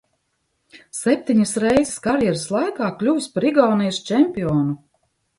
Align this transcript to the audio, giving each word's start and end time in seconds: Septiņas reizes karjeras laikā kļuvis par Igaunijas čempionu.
Septiņas 0.99 1.51
reizes 1.63 1.99
karjeras 2.07 2.45
laikā 2.55 2.87
kļuvis 3.01 3.27
par 3.35 3.45
Igaunijas 3.51 3.99
čempionu. 4.09 4.73